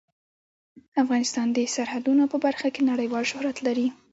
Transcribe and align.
افغانستان 1.03 1.47
د 1.53 1.57
سرحدونه 1.75 2.23
په 2.31 2.37
برخه 2.45 2.67
کې 2.73 2.81
نړیوال 2.91 3.23
شهرت 3.31 3.57
لري. 3.67 3.87